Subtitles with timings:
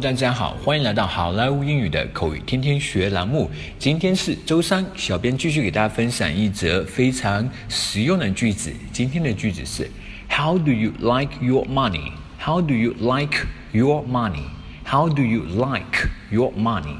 [0.00, 3.50] 大家好，欢迎来到好莱坞英语的口语天天学栏目。
[3.80, 8.72] 今天是周三，小编继续给大家分享一则非常实用的句子。
[8.92, 9.90] 今天的句子是
[10.30, 12.12] How do you like your money?
[12.38, 14.44] How do you like your money?
[14.84, 16.96] How do you like your money?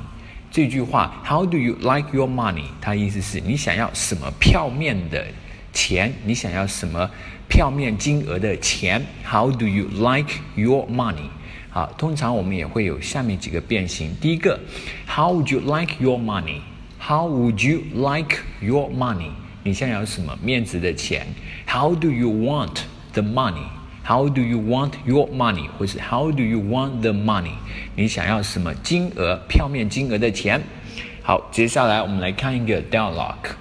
[0.51, 2.65] 这句话 How do you like your money?
[2.80, 5.25] 它意思是你想要什么票面的
[5.73, 6.12] 钱？
[6.25, 7.09] 你想要什么
[7.49, 11.29] 票面金额的钱？How do you like your money?
[11.71, 14.11] 好，通常我们也会有下面几个变形。
[14.21, 14.59] 第一个
[15.06, 16.60] ，How would you like your money?
[16.98, 19.30] How would you like your money?
[19.62, 21.27] 你想要什么面值的钱
[21.66, 22.80] ？How do you want
[23.12, 23.66] the money?
[24.05, 25.69] How do you want your money?
[25.77, 27.52] 或是 How do you want the money?
[27.95, 30.62] 你想要什么金额票面金额的钱？
[31.23, 33.52] 好，接下来我们来看一个 dialogue。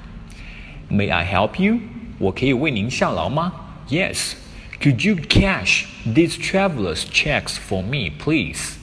[0.90, 1.80] May I help you?
[2.18, 3.52] 我可以为您效劳吗
[3.90, 4.35] ？Yes.
[4.80, 8.75] Could you cash these travelers' checks for me, please?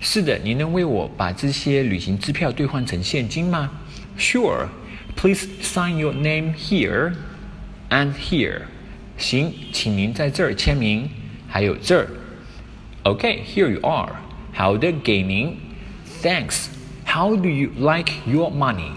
[0.00, 3.70] 是的，您能为我把这些旅行支票兑换成现金吗？
[4.18, 4.68] Sure.
[5.16, 7.14] Please sign your name here
[7.90, 8.62] and here.
[9.18, 11.10] 行，请您在这儿签名，
[11.48, 12.08] 还有这儿。
[13.04, 14.12] Okay, here you are.
[14.52, 15.56] 好的，给您。
[16.22, 16.66] Thanks.
[17.04, 18.92] How do you like your money?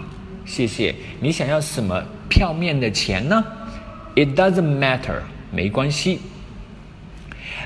[0.46, 0.94] 谢谢。
[1.20, 3.44] 你想要什么票面的钱呢？
[4.14, 5.22] It doesn't matter.
[5.50, 6.20] 没关系。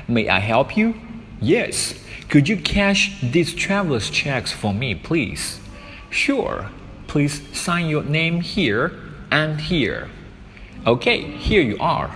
[0.07, 0.93] May I help you?
[1.41, 1.93] Yes.
[2.29, 5.59] Could you cash these traveler's checks for me, please?
[6.09, 6.69] Sure.
[7.07, 8.91] Please sign your name here
[9.31, 10.09] and here.
[10.85, 12.11] Okay, here you are.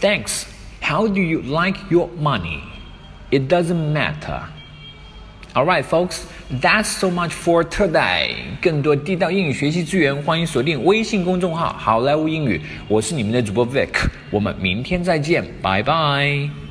[0.00, 0.46] Thanks.
[0.80, 2.64] How do you like your money?
[3.30, 4.48] It doesn't matter.
[5.55, 8.37] All right, folks, that's so much for today.
[8.59, 12.59] 更多地道英语学习资源，欢迎锁定微信公众号“好莱坞英语”。
[12.89, 13.89] 我是你们的主播 Vic，
[14.31, 16.62] 我们明天再见，拜拜。